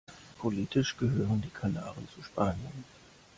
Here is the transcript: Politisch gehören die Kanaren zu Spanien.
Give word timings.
Politisch 0.39 0.97
gehören 0.97 1.43
die 1.43 1.51
Kanaren 1.51 2.07
zu 2.15 2.23
Spanien. 2.23 2.85